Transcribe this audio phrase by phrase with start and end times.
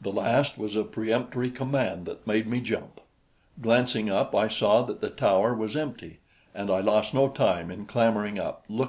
[0.00, 3.00] The last was a peremptory command that made me jump.
[3.62, 6.18] Glancing up, I saw that the tower was empty,
[6.52, 8.84] and I lost no time in clambering up, looking about